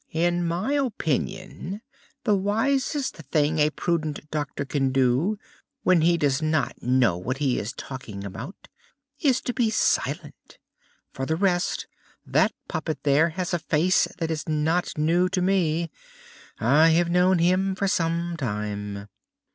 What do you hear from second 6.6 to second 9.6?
know what he is talking about, is to